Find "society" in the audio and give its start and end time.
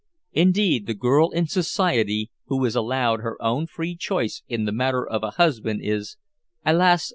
1.45-2.31